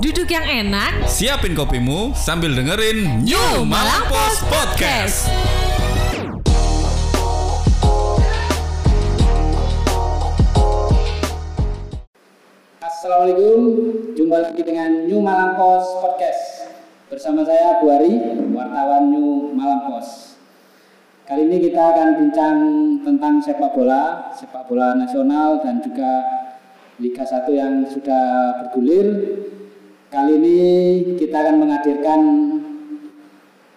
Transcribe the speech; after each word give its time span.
Duduk 0.00 0.32
yang 0.32 0.48
enak, 0.48 1.04
Siapin 1.04 1.52
kopimu 1.52 2.16
sambil 2.16 2.56
dengerin 2.56 3.20
New 3.20 3.68
Malang 3.68 4.08
Post 4.08 4.48
Podcast. 4.48 5.28
Assalamualaikum, 12.80 13.60
jumpa 14.16 14.40
lagi 14.40 14.64
dengan 14.64 15.04
New 15.04 15.20
Malang 15.20 15.60
Post 15.60 16.00
Podcast. 16.00 16.72
Bersama 17.12 17.44
saya 17.44 17.84
Bu 17.84 17.92
Ari, 17.92 18.40
wartawan 18.56 19.12
New 19.12 19.52
Malang 19.52 19.84
Post. 19.84 20.40
Kali 21.28 21.44
ini 21.44 21.68
kita 21.68 21.76
akan 21.76 22.08
bincang 22.16 22.56
tentang 23.04 23.44
sepak 23.44 23.76
bola 23.76 24.32
Sepak 24.32 24.64
bola 24.64 24.96
nasional 24.96 25.60
dan 25.60 25.84
juga 25.84 26.24
Liga 26.96 27.20
1 27.20 27.52
yang 27.52 27.84
sudah 27.84 28.56
bergulir 28.64 29.06
Kali 30.10 30.42
ini 30.42 30.58
kita 31.14 31.38
akan 31.38 31.56
menghadirkan 31.62 32.20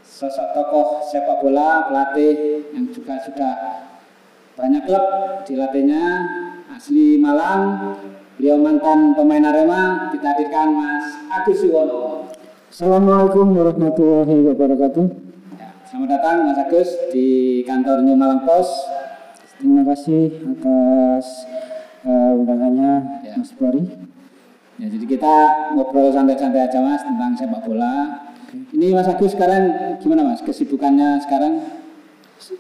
sosok 0.02 0.50
tokoh 0.58 1.06
sepak 1.06 1.46
bola, 1.46 1.86
pelatih 1.86 2.66
yang 2.74 2.90
juga 2.90 3.22
sudah 3.22 3.54
banyak 4.58 4.82
klub 4.90 5.06
dilatihnya 5.46 6.04
asli 6.74 7.22
Malang 7.22 7.94
beliau 8.42 8.58
mantan 8.58 9.14
pemain 9.14 9.46
Arema 9.46 10.10
kita 10.10 10.34
hadirkan 10.34 10.74
Mas 10.74 11.06
Agus 11.30 11.62
Yuwono 11.70 12.26
Assalamualaikum 12.74 13.54
warahmatullahi 13.54 14.34
wabarakatuh. 14.50 15.06
ya, 15.54 15.70
selamat 15.86 16.10
datang 16.18 16.38
Mas 16.50 16.58
Agus 16.58 16.90
di 17.14 17.62
kantor 17.62 18.02
New 18.02 18.18
Malang 18.18 18.42
Pos 18.42 18.70
Terima 19.62 19.86
kasih 19.86 20.34
atas 20.50 21.46
uh, 22.04 22.34
undangannya 22.36 23.22
Ya. 23.24 23.38
Mas 23.38 23.54
Bari. 23.54 24.13
Ya 24.82 24.88
jadi 24.90 25.06
kita 25.06 25.36
ngobrol 25.78 26.10
santai-santai 26.10 26.66
aja 26.66 26.80
Mas 26.82 27.06
tentang 27.06 27.38
sepak 27.38 27.62
bola 27.66 28.26
ini 28.74 28.94
Mas 28.94 29.10
Agus 29.10 29.34
sekarang 29.34 29.98
gimana 30.02 30.34
Mas 30.34 30.42
kesibukannya 30.42 31.22
sekarang 31.26 31.84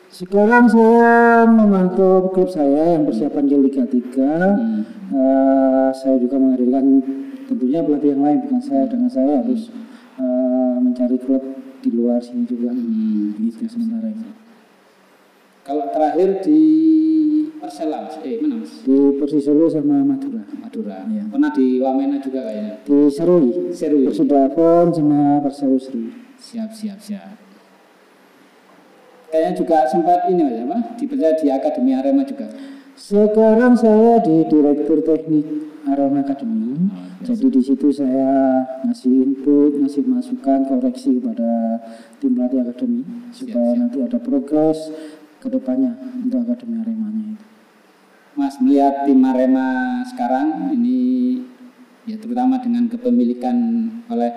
Sekarang 0.08 0.70
saya 0.72 1.44
memantau 1.44 2.32
klub 2.32 2.48
saya 2.48 2.96
yang 2.96 3.04
persiapan 3.04 3.44
di 3.52 3.56
Liga 3.60 3.84
3. 3.84 4.00
Hmm. 4.00 4.82
Eh, 5.12 5.90
saya 5.92 6.16
juga 6.24 6.40
menghadirkan 6.40 7.04
tentunya 7.52 7.84
pelatih 7.84 8.16
yang 8.16 8.24
lain 8.24 8.38
bukan 8.48 8.62
saya 8.64 8.88
dengan 8.88 9.12
saya 9.12 9.44
harus 9.44 9.68
eh, 10.24 10.76
mencari 10.80 11.20
klub 11.20 11.44
di 11.84 11.90
luar 11.92 12.24
sini 12.24 12.48
juga. 12.48 12.72
Hmm. 12.72 13.36
Gitu 13.36 13.68
sementara 13.68 14.08
ini. 14.08 14.30
kalau 15.64 15.88
terakhir 15.96 16.44
di 16.44 16.64
Persela 17.64 18.03
Mas 18.03 18.19
eh 18.28 18.44
mana 18.44 18.59
Mas 18.59 18.83
Di 18.83 18.97
Persis 19.16 19.47
Solo 19.47 19.72
sama 19.72 20.03
Madura. 20.03 20.44
Madura 20.59 21.08
Iya. 21.08 21.23
pernah 21.31 21.52
di 21.56 21.80
Wamena 21.80 22.19
juga 22.19 22.44
kayaknya 22.44 22.83
Di 22.83 23.08
Serui. 23.08 23.72
Serui 23.72 24.03
Persudavon 24.03 24.92
sama 24.92 25.39
Perseru 25.39 25.80
Serui. 25.80 26.11
siap 26.36 26.75
siap 26.75 27.00
siap 27.00 27.39
kayaknya 29.31 29.53
juga 29.56 29.88
sempat 29.88 30.28
ini 30.28 30.44
Mas 30.44 30.59
apa 30.59 30.78
dipercaya 31.00 31.34
di 31.39 31.47
Akademi 31.47 31.95
Arema 31.95 32.28
juga 32.28 32.52
Sekarang 32.94 33.73
saya 33.73 34.22
di 34.22 34.45
Direktur 34.45 35.02
Teknik 35.02 35.47
Arema 35.89 36.22
Academy. 36.22 36.78
Jadi 37.25 37.47
di 37.50 37.61
situ 37.64 37.89
saya 37.89 38.61
ngasih 38.86 39.09
input, 39.09 39.81
ngasih 39.81 40.03
masukan, 40.06 40.67
koreksi 40.69 41.17
kepada 41.17 41.81
tim 42.22 42.38
pelatih 42.38 42.61
akademi 42.61 43.02
supaya 43.34 43.73
nanti 43.73 43.97
ada 43.97 44.22
progres 44.22 44.94
ke 45.41 45.47
depannya 45.50 45.97
untuk 46.22 46.45
akademi 46.45 46.86
Aremanya 46.86 47.34
itu. 47.34 47.53
Mas 48.34 48.58
melihat 48.58 49.06
tim 49.06 49.22
Arema 49.22 50.02
sekarang 50.09 50.73
ini 50.73 51.38
ya 52.09 52.17
terutama 52.17 52.58
dengan 52.58 52.90
kepemilikan 52.90 53.56
oleh 54.09 54.31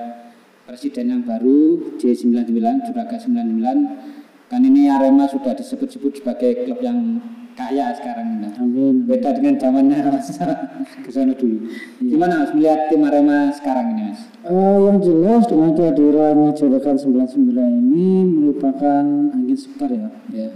presiden 0.68 1.16
yang 1.16 1.22
baru 1.24 1.96
J99 1.96 2.92
Juraga 2.92 3.16
99 3.16 4.52
kan 4.52 4.60
ini 4.62 4.92
Arema 4.92 5.24
sudah 5.26 5.56
disebut-sebut 5.56 6.20
sebagai 6.22 6.68
klub 6.68 6.78
yang 6.84 7.18
kaya 7.56 7.88
sekarang 7.96 8.44
nah. 8.44 8.52
Amin. 8.60 9.08
beda 9.08 9.32
dengan 9.32 9.56
zamannya 9.56 9.96
Mas 10.12 10.28
ke 11.04 11.10
sana 11.10 11.32
dulu 11.32 11.64
gimana 11.98 12.44
Mas 12.44 12.52
melihat 12.52 12.92
tim 12.92 13.00
Arema 13.00 13.48
sekarang 13.56 13.96
ini 13.96 14.02
Mas 14.12 14.20
Eh, 14.46 14.78
yang 14.78 15.02
jelas 15.02 15.42
dengan 15.50 15.74
kehadirannya 15.74 16.54
Juragan 16.54 16.94
99 16.94 17.58
ini 17.58 18.22
merupakan 18.22 19.02
angin 19.34 19.58
segar 19.58 19.90
ya. 19.90 20.06
ya 20.30 20.48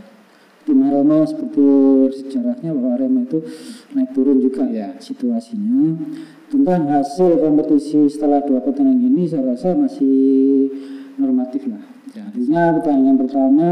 Tim 0.70 0.86
Arema 0.86 1.26
seperti 1.26 1.66
sejarahnya 2.14 2.70
bahwa 2.78 2.94
Arema 2.94 3.26
itu 3.26 3.42
naik 3.90 4.14
turun 4.14 4.38
juga 4.38 4.70
Ya. 4.70 4.94
situasinya. 5.02 5.98
Tentang 6.46 6.86
hasil 6.86 7.42
kompetisi 7.42 8.06
setelah 8.06 8.38
dua 8.46 8.62
pertandingan 8.62 9.10
ini 9.10 9.26
saya 9.26 9.50
rasa 9.50 9.74
masih 9.74 10.70
normatif 11.18 11.66
lah. 11.66 11.82
Ya. 12.14 12.30
Artinya 12.30 12.62
pertandingan 12.78 13.16
pertama 13.18 13.70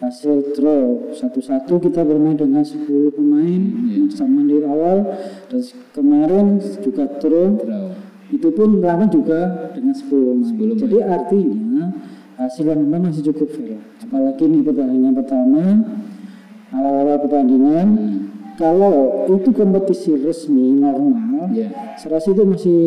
hasil 0.00 0.52
draw 0.56 1.12
satu-satu 1.16 1.88
kita 1.88 2.04
bermain 2.04 2.36
dengan 2.36 2.64
10 2.64 3.12
pemain 3.12 3.60
sama 4.12 4.44
di 4.44 4.60
awal 4.64 5.04
dan 5.48 5.60
kemarin 5.96 6.60
juga 6.84 7.04
draw 7.16 7.48
draw 7.56 7.88
itu 8.28 8.48
pun 8.52 8.80
lawan 8.80 9.08
juga 9.08 9.72
dengan 9.72 9.96
10 9.96 10.04
pemain. 10.08 10.76
10 10.76 10.84
Jadi 10.84 10.98
artinya 11.00 11.84
hasil 12.40 12.64
yang 12.64 12.80
memang 12.80 13.12
masih 13.12 13.28
cukup 13.28 13.52
fair. 13.52 13.76
Apalagi 14.00 14.48
ini 14.48 14.64
pertandingan 14.64 15.12
pertama 15.12 15.62
awal-awal 16.70 17.18
pertandingan 17.20 17.88
kalau 18.54 19.24
itu 19.26 19.50
kompetisi 19.50 20.14
resmi 20.16 20.76
normal 20.76 21.50
ya 21.50 21.68
saya 21.96 22.16
rasa 22.16 22.30
itu 22.30 22.42
masih 22.44 22.80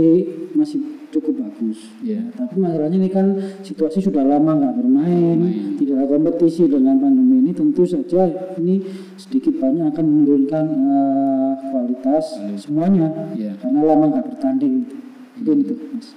masih 0.53 0.79
cukup 1.09 1.45
bagus. 1.45 1.93
ya 2.01 2.17
Tapi 2.33 2.57
masalahnya 2.57 2.97
ini 2.97 3.05
kan 3.05 3.37
situasi 3.61 4.01
sudah 4.01 4.25
lama 4.25 4.57
nggak 4.57 4.73
bermain, 4.81 5.37
Bermain. 5.37 5.77
tidak 5.77 5.95
ada 6.01 6.05
kompetisi 6.09 6.65
dengan 6.65 6.97
pandemi 6.97 7.37
ini 7.37 7.53
tentu 7.53 7.85
saja 7.85 8.33
ini 8.57 8.81
sedikit 9.13 9.61
banyak 9.61 9.93
akan 9.93 10.05
menurunkan 10.09 10.65
eh, 10.73 11.51
kualitas 11.69 12.41
semuanya 12.57 13.13
Iya. 13.37 13.53
karena 13.61 13.79
lama 13.85 14.03
nggak 14.09 14.25
bertanding. 14.25 14.89
Itu 15.37 15.51
itu 15.53 15.73
mas. 15.93 16.07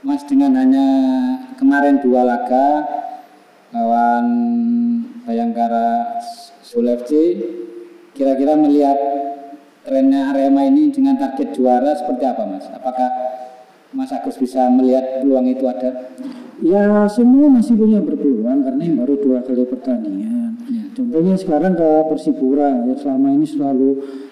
Mas 0.00 0.22
dengan 0.24 0.56
hanya 0.56 0.86
kemarin 1.60 2.00
dua 2.00 2.24
laga 2.24 2.88
lawan 3.70 4.26
Bayangkara 5.22 6.18
Sulawesi, 6.72 7.36
kira-kira 8.16 8.56
melihat 8.56 8.96
trennya 9.84 10.32
Arema 10.32 10.64
ini 10.64 10.88
dengan 10.88 11.20
target 11.20 11.52
juara 11.52 11.92
seperti 11.92 12.24
apa 12.24 12.48
Mas? 12.48 12.64
Apakah 12.72 13.08
Mas 13.92 14.08
Agus 14.08 14.40
bisa 14.40 14.72
melihat 14.72 15.20
peluang 15.20 15.52
itu 15.52 15.68
ada? 15.68 16.08
Ya 16.64 17.04
semua 17.12 17.52
masih 17.52 17.76
punya 17.76 18.00
berpeluang 18.00 18.64
karena 18.64 18.82
yang 18.88 18.96
baru 19.04 19.20
dua 19.20 19.44
kali 19.44 19.68
pertandingan. 19.68 20.56
Iya. 20.64 20.84
Contohnya 20.96 21.36
sekarang 21.36 21.76
ke 21.76 21.88
Persipura 22.08 22.72
yang 22.72 22.96
selama 22.96 23.28
ini 23.36 23.44
selalu 23.44 23.90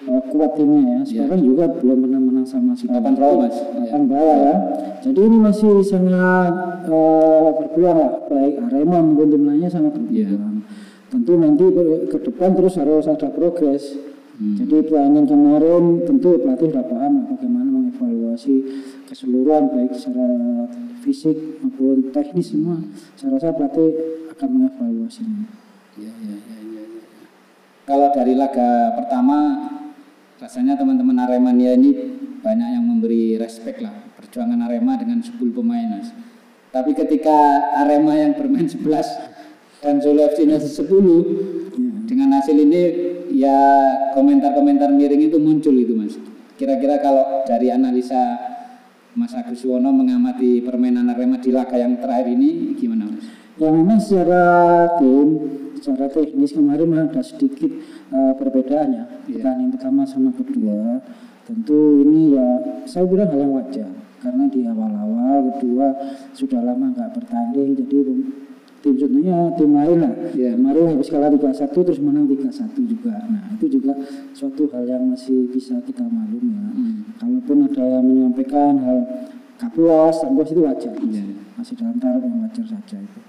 eh, 0.09 0.21
kuat 0.33 0.57
timnya 0.57 0.81
ya. 0.81 0.99
Sekarang 1.05 1.45
juga 1.45 1.69
belum 1.77 2.09
pernah 2.09 2.21
menang 2.25 2.47
sama 2.49 2.73
sekali. 2.73 2.97
Papan 2.97 3.15
bawah, 3.21 3.37
Mas. 3.45 3.57
Papan 3.61 4.03
bawah 4.09 4.37
ya. 4.41 4.55
Jadi 5.05 5.19
ini 5.21 5.37
masih 5.37 5.73
sangat 5.85 6.53
eh, 6.89 7.49
berpeluang 7.61 7.97
lah. 8.01 8.13
Baik 8.33 8.55
Arema 8.65 8.97
maupun 8.97 9.27
tim 9.29 9.43
lainnya 9.45 9.69
sangat 9.69 9.93
berpeluang. 9.93 10.65
Tentu 11.11 11.35
nanti 11.35 11.67
ke 12.07 12.17
depan 12.23 12.55
terus 12.55 12.79
harus 12.79 13.03
ada 13.11 13.27
progres. 13.27 13.99
Jadi 14.41 14.89
pertandingan 14.89 15.27
kemarin 15.27 15.83
tentu 16.07 16.39
pelatih 16.39 16.71
sudah 16.71 16.87
paham 16.87 17.29
bagaimana 17.29 17.67
mengevaluasi 17.67 18.55
keseluruhan 19.05 19.69
baik 19.69 19.93
secara 19.93 20.65
fisik 21.03 21.61
maupun 21.61 22.09
teknis 22.09 22.55
semua. 22.55 22.81
Saya 23.19 23.37
rasa 23.37 23.53
pelatih 23.53 23.91
akan 24.33 24.49
mengevaluasinya. 24.49 25.45
Ya, 25.99 26.09
ya, 26.09 26.37
ya, 26.41 26.57
ya, 26.63 26.83
ya. 26.89 27.03
Kalau 27.85 28.07
dari 28.15 28.33
laga 28.33 28.95
pertama, 28.97 29.37
rasanya 30.41 30.73
teman-teman 30.79 31.21
Aremania 31.21 31.77
ini 31.77 31.91
banyak 32.41 32.69
yang 32.81 32.87
memberi 32.87 33.37
respect 33.37 33.83
lah 33.83 33.93
perjuangan 34.17 34.57
Arema 34.65 34.97
dengan 34.97 35.21
10 35.21 35.37
pemain 35.53 36.01
mas. 36.01 36.09
Tapi 36.71 36.95
ketika 36.95 37.61
Arema 37.83 38.15
yang 38.15 38.33
bermain 38.33 38.65
11 38.65 39.30
dan 39.81 39.97
nya 39.97 40.57
10 40.61 42.05
dengan 42.05 42.29
hasil 42.37 42.53
ini 42.53 42.81
ya 43.33 43.57
komentar-komentar 44.13 44.93
miring 44.93 45.33
itu 45.33 45.41
muncul 45.41 45.73
itu 45.73 45.93
mas. 45.97 46.15
Kira-kira 46.53 47.01
kalau 47.01 47.41
dari 47.49 47.73
analisa 47.73 48.37
Mas 49.17 49.33
Agus 49.35 49.65
Wono 49.67 49.91
mengamati 49.91 50.63
permainan 50.63 51.09
Arema 51.11 51.41
di 51.41 51.51
laga 51.51 51.75
yang 51.75 51.97
terakhir 51.97 52.31
ini 52.31 52.77
gimana 52.77 53.09
mas? 53.09 53.25
Ya 53.57 53.67
memang 53.73 53.97
secara 53.97 54.45
tim, 55.01 55.27
secara 55.81 56.07
teknis 56.07 56.53
kemarin 56.53 56.87
memang 56.87 57.09
ada 57.09 57.25
sedikit 57.25 57.73
eh, 58.13 58.33
perbedaannya. 58.37 59.27
Pertandingan 59.33 59.71
pertama 59.73 60.01
sama 60.05 60.29
kedua, 60.31 61.01
tentu 61.43 62.05
ini 62.05 62.37
ya 62.37 62.47
saya 62.85 63.09
bilang 63.09 63.33
hal 63.33 63.39
yang 63.41 63.53
wajar 63.57 63.89
karena 64.21 64.45
di 64.53 64.61
awal-awal 64.69 65.57
kedua 65.57 65.87
sudah 66.37 66.61
lama 66.61 66.93
nggak 66.93 67.09
bertanding, 67.17 67.73
jadi 67.73 67.97
tim 68.81 68.97
contohnya 68.97 69.37
tim 69.55 69.71
lain 69.71 69.97
lah. 70.01 70.13
Iya. 70.33 70.51
Kemarin 70.57 70.97
habis 70.97 71.07
kalah 71.13 71.29
3-1 71.29 71.69
terus 71.69 71.99
menang 72.01 72.25
3-1 72.25 72.81
juga. 72.89 73.13
Nah, 73.29 73.43
itu 73.55 73.65
juga 73.79 73.93
suatu 74.33 74.65
hal 74.73 74.83
yang 74.89 75.03
masih 75.13 75.47
bisa 75.53 75.77
kita 75.85 76.01
maklum 76.01 76.49
ya. 76.49 76.61
Kalaupun 77.21 77.69
ada 77.69 77.83
yang 77.85 78.05
menyampaikan 78.05 78.81
hal 78.81 78.97
gak 79.61 79.71
puas, 79.77 80.17
dan 80.25 80.33
puas 80.33 80.49
itu 80.49 80.61
wajar. 80.65 80.93
Iya. 80.97 81.23
Masih 81.55 81.73
dalam 81.77 81.95
taraf 82.01 82.21
yang 82.25 82.41
wajar 82.41 82.65
saja 82.65 82.97
itu. 82.97 83.19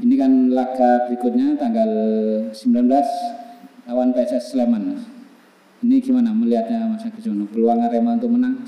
Ini 0.00 0.14
kan 0.16 0.32
laga 0.54 1.10
berikutnya 1.10 1.60
tanggal 1.60 1.90
19 2.54 2.56
lawan 3.90 4.08
PSS 4.14 4.54
Sleman. 4.54 4.96
Ini 5.80 5.96
gimana 6.00 6.30
melihatnya 6.32 6.86
Mas 6.88 7.04
Agus? 7.04 7.26
Peluang 7.26 7.80
Arema 7.82 8.16
untuk 8.16 8.32
menang? 8.32 8.64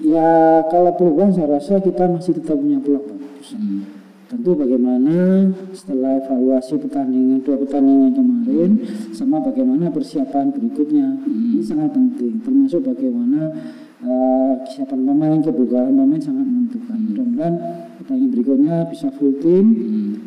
Ya 0.00 0.60
kalau 0.68 0.92
peluang 0.96 1.32
saya 1.32 1.56
rasa 1.56 1.80
kita 1.80 2.08
masih 2.08 2.36
tetap 2.40 2.56
punya 2.56 2.80
peluang 2.80 3.04
bagus. 3.04 3.54
Hmm. 3.54 4.05
Tentu 4.26 4.58
bagaimana 4.58 5.46
setelah 5.70 6.18
evaluasi 6.18 6.82
pertandingan 6.82 7.46
dua 7.46 7.62
pertandingan 7.62 8.10
kemarin 8.10 8.70
sama 9.14 9.38
bagaimana 9.38 9.86
persiapan 9.94 10.50
berikutnya. 10.50 11.14
Ini 11.22 11.62
sangat 11.62 11.94
penting 11.94 12.42
termasuk 12.42 12.90
bagaimana 12.90 13.54
eh, 14.02 14.52
kesiapan 14.66 15.06
pemain 15.06 15.38
kebugaran 15.38 15.94
pemain 15.94 16.18
sangat 16.18 16.42
menentukan. 16.42 16.98
Mudah-mudahan 17.06 17.54
pertandingan 18.02 18.30
berikutnya 18.34 18.76
bisa 18.90 19.14
full 19.14 19.38
team 19.38 19.66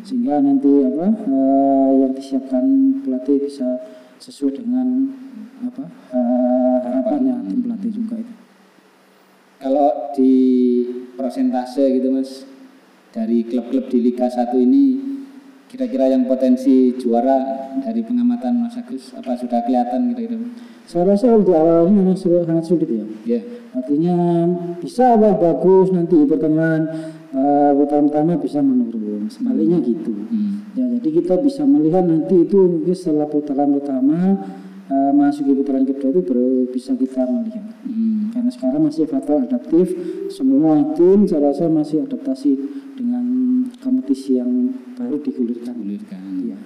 sehingga 0.00 0.40
nanti 0.40 0.80
apa 0.80 1.06
eh, 1.12 1.88
yang 2.00 2.12
disiapkan 2.16 2.64
pelatih 3.04 3.36
bisa 3.36 3.84
sesuai 4.16 4.64
dengan 4.64 5.12
apa 5.60 5.84
eh, 6.16 6.76
harapannya 6.88 7.52
tim 7.52 7.68
pelatih 7.68 7.92
juga 7.92 8.16
itu. 8.16 8.34
Kalau 9.60 10.16
di 10.16 10.32
persentase 11.20 12.00
gitu 12.00 12.08
Mas 12.16 12.48
dari 13.10 13.42
klub-klub 13.46 13.90
di 13.90 13.98
Liga 14.10 14.30
1 14.30 14.54
ini 14.58 14.84
kira-kira 15.70 16.10
yang 16.10 16.26
potensi 16.26 16.98
juara 16.98 17.70
dari 17.78 18.02
pengamatan 18.02 18.66
Mas 18.66 18.74
Agus 18.74 19.14
apa 19.14 19.38
sudah 19.38 19.62
kelihatan 19.62 20.10
kira-kira? 20.14 20.38
saya 20.90 21.06
rasa 21.06 21.30
untuk 21.30 21.54
awal 21.54 21.86
ini 21.86 22.02
memang 22.02 22.18
sudah 22.18 22.42
sangat 22.42 22.66
sulit 22.66 22.90
ya 22.90 23.06
Ya. 23.22 23.40
Artinya 23.70 24.50
bisa 24.82 25.14
apa 25.14 25.38
bagus 25.38 25.94
nanti 25.94 26.18
di 26.18 26.26
pertengahan 26.26 26.82
uh, 27.30 27.70
pertama 27.78 28.34
bisa 28.34 28.58
menurun. 28.58 29.30
Sebaliknya 29.30 29.78
gitu. 29.78 30.10
Hmm. 30.10 30.74
Ya, 30.74 30.90
jadi 30.98 31.22
kita 31.22 31.38
bisa 31.38 31.62
melihat 31.62 32.02
nanti 32.02 32.34
itu 32.42 32.58
mungkin 32.58 32.90
setelah 32.90 33.30
putaran 33.30 33.70
pertama 33.78 34.18
uh, 34.90 35.12
masuk 35.14 35.46
ke 35.46 35.52
putaran 35.62 35.86
kedua 35.86 36.10
itu 36.10 36.22
baru 36.26 36.50
bisa 36.74 36.98
kita 36.98 37.22
melihat. 37.30 37.62
Hmm. 37.86 38.34
Karena 38.34 38.50
sekarang 38.50 38.82
masih 38.90 39.06
faktor 39.06 39.46
adaptif, 39.46 39.86
semua 40.34 40.82
tim 40.98 41.30
saya 41.30 41.54
rasa 41.54 41.70
masih 41.70 42.02
adaptasi 42.10 42.50
kompetisi 43.80 44.36
yang 44.38 44.48
baru 44.94 45.16
digulirkan. 45.20 45.74
Gulirkan. 45.74 46.20
Iya. 46.44 46.58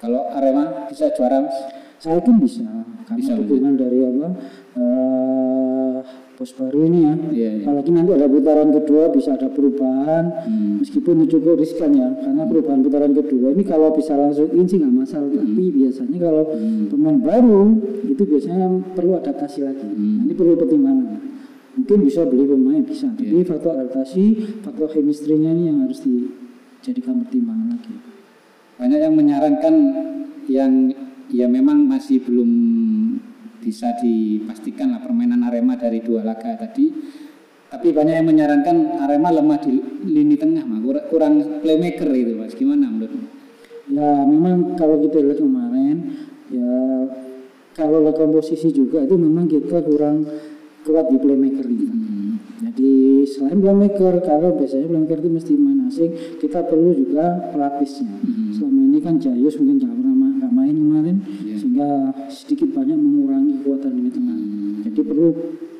Kalau 0.00 0.28
Arema 0.32 0.88
bisa 0.88 1.08
juara 1.14 1.44
Mas? 1.44 1.56
Saya 2.02 2.20
yakin 2.20 2.36
bisa, 2.36 2.60
karena 3.08 3.16
Bisa, 3.16 3.32
dukungan 3.32 3.80
dari 3.80 4.04
apa 4.04 4.28
eh 4.76 5.96
bos 6.34 6.50
baru 6.52 6.84
ini 6.84 6.98
ya. 7.00 7.14
Iya, 7.14 7.30
iya. 7.32 7.64
Apalagi 7.64 7.90
nanti 7.94 8.10
ada 8.12 8.26
putaran 8.28 8.68
kedua 8.74 9.08
bisa 9.08 9.38
ada 9.38 9.48
perubahan, 9.48 10.24
Hmm. 10.44 10.82
meskipun 10.82 11.24
itu 11.24 11.38
cukup 11.38 11.56
riskan 11.56 11.94
ya, 11.96 12.10
karena 12.20 12.42
perubahan 12.44 12.82
putaran 12.82 13.14
kedua 13.14 13.54
ini 13.54 13.62
kalau 13.64 13.94
bisa 13.94 14.18
langsung 14.18 14.50
in 14.52 14.66
sih 14.68 14.82
nggak 14.82 14.92
masalah, 14.92 15.30
Hmm. 15.30 15.40
tapi 15.48 15.64
biasanya 15.72 16.18
kalau 16.20 16.42
pemain 16.90 17.18
baru 17.22 17.60
itu 18.04 18.22
biasanya 18.26 18.66
perlu 18.92 19.12
adaptasi 19.16 19.58
lagi. 19.64 19.86
Hmm. 19.88 20.26
Ini 20.28 20.32
perlu 20.36 20.52
pertimbangan. 20.60 21.08
Mungkin 21.74 22.06
bisa 22.06 22.22
beli 22.22 22.46
pemain 22.46 22.82
bisa, 22.86 23.10
tapi 23.10 23.42
Iya. 23.42 23.50
faktor 23.50 23.74
adaptasi, 23.74 24.24
faktor 24.62 24.86
chemistry-nya 24.94 25.50
ini 25.50 25.74
yang 25.74 25.78
harus 25.82 26.06
dijadikan 26.06 27.18
pertimbangan 27.26 27.74
lagi. 27.74 27.94
Banyak 28.78 29.00
yang 29.02 29.14
menyarankan 29.18 29.74
yang 30.46 30.72
ya 31.34 31.50
memang 31.50 31.90
masih 31.90 32.22
belum 32.22 32.50
bisa 33.58 33.96
dipastikan 33.98 34.92
lah 34.94 35.00
permainan 35.02 35.42
Arema 35.42 35.74
dari 35.74 35.98
dua 35.98 36.22
laga 36.22 36.54
tadi. 36.54 36.94
Tapi 37.74 37.90
banyak 37.90 38.22
yang 38.22 38.28
menyarankan 38.30 39.02
Arema 39.02 39.34
lemah 39.34 39.58
di 39.58 39.82
lini 40.06 40.38
tengah, 40.38 40.62
mah 40.62 40.78
kurang, 40.78 41.10
kurang 41.10 41.34
playmaker 41.58 42.06
itu, 42.14 42.38
mas. 42.38 42.54
Gimana 42.54 42.86
menurutmu? 42.86 43.26
Ya 43.90 44.22
memang 44.22 44.78
kalau 44.78 45.02
kita 45.02 45.18
lihat 45.20 45.42
kemarin 45.42 45.96
ya 46.48 46.70
kalau 47.74 48.06
komposisi 48.14 48.70
juga 48.70 49.02
itu 49.02 49.18
memang 49.18 49.50
kita 49.50 49.82
kurang 49.82 50.24
kuat 50.84 51.08
di 51.08 51.16
playmaker 51.16 51.66
itu. 51.66 51.88
Jadi 52.64 52.92
selain 53.24 53.58
playmaker 53.60 54.20
karena 54.20 54.48
biasanya 54.52 54.86
playmaker 54.88 55.18
itu 55.24 55.30
mesti 55.32 55.52
main 55.56 55.80
asing, 55.88 56.10
kita 56.38 56.60
perlu 56.64 56.92
juga 56.92 57.50
pelapisnya. 57.50 58.14
Selama 58.52 58.80
ini 58.92 58.98
kan 59.00 59.16
Jayus 59.16 59.56
mungkin 59.58 59.80
nggak 59.80 59.94
pernah 59.96 60.12
nggak 60.38 60.52
main 60.52 60.74
kemarin, 60.76 61.16
Iya. 61.24 61.56
sehingga 61.60 61.90
sedikit 62.28 62.68
banyak 62.76 62.96
mengurangi 62.96 63.52
kekuatan 63.60 63.92
di 63.96 64.10
tengah. 64.12 64.38
Jadi 64.84 65.00
perlu 65.00 65.28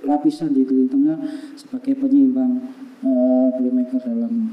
lapisan 0.05 0.51
di 0.53 0.63
lini 0.65 0.89
tengah 0.89 1.17
sebagai 1.57 1.97
penyeimbang 2.01 2.53
eh, 3.05 3.49
playmaker 3.61 4.01
dalam 4.01 4.53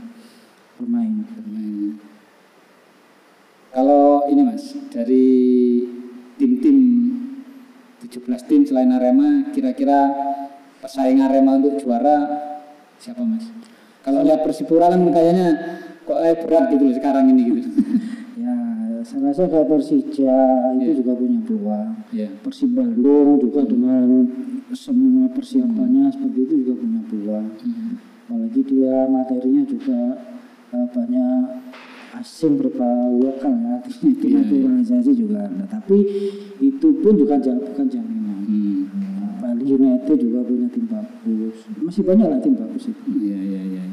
bermain. 0.76 1.24
Bermain. 1.24 1.96
Kalau 3.72 4.28
ini 4.28 4.42
mas, 4.44 4.76
dari 4.92 5.28
tim-tim 6.36 6.78
17 8.04 8.44
tim 8.50 8.62
selain 8.68 8.92
Arema, 8.92 9.48
kira-kira 9.56 10.12
pesaing 10.82 11.22
Arema 11.22 11.56
untuk 11.56 11.78
juara 11.78 12.18
siapa 12.98 13.22
mas? 13.22 13.46
Kalau 14.02 14.22
lihat 14.22 14.42
Persipura 14.42 14.90
kan 14.90 15.02
kayaknya 15.08 15.48
kok 16.02 16.18
eh, 16.20 16.36
berat 16.36 16.64
gitu 16.70 16.84
loh 16.84 16.96
sekarang 16.96 17.26
ini 17.30 17.42
gitu. 17.48 17.62
Ya, 18.42 18.58
saya 19.06 19.30
rasa 19.30 19.46
kayak 19.46 19.70
Persija 19.70 20.34
itu 20.74 20.82
Iya. 20.82 20.94
juga 20.98 21.14
punya 21.14 21.40
peluang. 21.40 21.90
ya. 22.10 22.26
Persib 22.42 22.74
Bandung 22.74 23.38
juga 23.38 23.62
dengan 23.62 24.26
semua 24.72 25.30
persiapannya 25.30 26.10
seperti 26.10 26.40
itu 26.42 26.54
juga 26.60 26.74
punya 26.76 27.02
peluang. 27.06 27.48
Apalagi 28.26 28.62
dia 28.66 29.06
materinya 29.06 29.64
juga 29.64 30.00
eh, 30.72 30.88
banyak 30.90 31.42
asing 32.18 32.58
berupa 32.58 32.88
lokal 33.12 33.54
ya, 33.62 33.78
Iya, 34.02 34.42
naturalisasi 34.42 35.12
juga 35.14 35.46
ada. 35.46 35.70
Tapi 35.70 35.98
itu 36.58 36.88
pun 36.98 37.14
juga 37.16 37.38
bukan 37.38 37.86
jaminan. 37.88 38.11
United 39.62 40.18
juga 40.18 40.40
punya 40.44 40.68
tim 40.74 40.86
bagus. 40.90 41.58
Masih 41.78 42.04
banyak 42.04 42.28
lah 42.28 42.40
tim 42.42 42.54
bagus 42.58 42.90
itu. 42.90 43.02
Iya, 43.08 43.40
iya, 43.40 43.62
iya. 43.62 43.84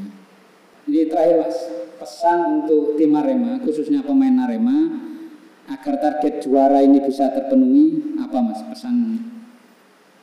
Jadi 0.89 1.05
terakhir 1.05 1.35
mas, 1.45 1.57
pesan 2.01 2.39
untuk 2.65 2.97
tim 2.97 3.13
Arema, 3.13 3.61
khususnya 3.61 4.01
pemain 4.01 4.33
Arema, 4.41 4.89
agar 5.69 6.01
target 6.01 6.41
juara 6.41 6.81
ini 6.81 6.97
bisa 6.97 7.29
terpenuhi, 7.29 8.17
apa 8.17 8.37
mas 8.41 8.61
pesan 8.65 9.21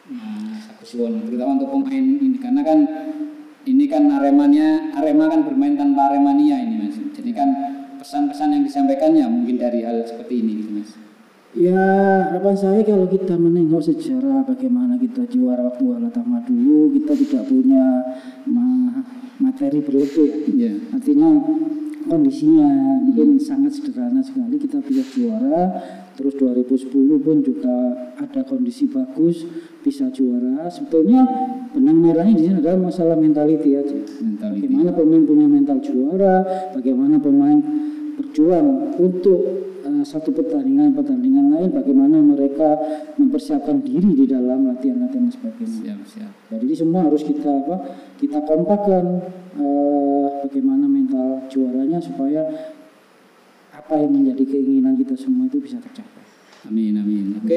Mas 0.06 0.70
Agus 0.70 0.94
Yuwono, 0.94 1.22
terutama 1.26 1.58
untuk 1.58 1.70
pemain 1.70 1.98
ini, 1.98 2.38
karena 2.38 2.62
kan 2.62 2.78
ini 3.66 3.84
kan 3.90 4.06
Aremanya, 4.06 4.94
Arema 4.94 5.26
kan 5.26 5.42
bermain 5.42 5.74
tanpa 5.74 6.14
Aremania 6.14 6.62
ini 6.62 6.74
mas, 6.86 6.94
jadi 7.14 7.30
kan 7.34 7.48
pesan-pesan 7.98 8.54
yang 8.54 8.62
disampaikannya 8.62 9.26
mungkin 9.26 9.58
dari 9.58 9.82
hal 9.82 10.06
seperti 10.06 10.46
ini 10.46 10.52
gitu 10.62 10.70
mas. 10.78 10.90
Ya 11.54 11.78
harapan 12.26 12.56
saya 12.58 12.80
kalau 12.84 13.06
kita 13.08 13.38
menengok 13.38 13.80
sejarah 13.80 14.44
bagaimana 14.44 14.98
kita 14.98 15.24
juara 15.30 15.64
waktu 15.64 15.84
Alatama 15.88 16.42
dulu 16.44 16.92
kita 16.92 17.16
tidak 17.16 17.42
punya 17.48 17.84
ma- 18.44 19.04
materi 19.40 19.80
berlebih 19.80 20.52
ya. 20.52 20.68
Iya. 20.68 20.72
Artinya 20.92 21.28
kondisinya 22.06 22.68
mungkin 23.02 23.40
sangat 23.40 23.72
sederhana 23.72 24.20
sekali 24.20 24.60
kita 24.60 24.78
bisa 24.84 25.02
juara 25.16 25.64
terus 26.14 26.36
2010 26.38 26.92
pun 27.24 27.36
juga 27.40 27.76
ada 28.14 28.40
kondisi 28.44 28.86
bagus 28.86 29.42
bisa 29.82 30.06
juara 30.12 30.68
sebetulnya 30.68 31.24
benang 31.74 31.98
merahnya 31.98 32.36
di 32.36 32.44
sini 32.46 32.56
adalah 32.62 32.78
masalah 32.78 33.16
mentality 33.18 33.74
aja 33.74 33.96
Mentality. 34.22 34.70
bagaimana 34.70 34.90
pemain 34.94 35.24
punya 35.26 35.46
mental 35.50 35.78
juara 35.82 36.34
bagaimana 36.72 37.16
pemain 37.18 37.58
berjuang 38.16 38.96
untuk 39.02 39.65
satu 40.06 40.30
pertandingan 40.30 40.94
pertandingan 40.94 41.50
lain 41.50 41.74
bagaimana 41.74 42.22
mereka 42.22 42.78
mempersiapkan 43.18 43.82
diri 43.82 44.14
di 44.14 44.26
dalam 44.30 44.70
latihan-latihan 44.70 45.26
dan 45.26 45.34
sebagainya 45.34 45.82
Siap, 45.82 46.00
siap. 46.06 46.32
jadi 46.54 46.62
ini 46.62 46.76
semua 46.78 47.10
harus 47.10 47.26
kita 47.26 47.50
apa? 47.50 47.76
Kita 48.14 48.38
kompakkan 48.46 49.04
eh, 49.58 50.26
bagaimana 50.46 50.86
mental 50.86 51.50
juaranya 51.50 51.98
supaya 51.98 52.46
apa 53.74 53.94
yang 53.98 54.14
menjadi 54.14 54.46
keinginan 54.46 54.94
kita 54.94 55.18
semua 55.18 55.50
itu 55.50 55.58
bisa 55.58 55.82
tercapai. 55.82 56.22
Amin, 56.66 56.98
amin. 56.98 57.38
Oke, 57.38 57.54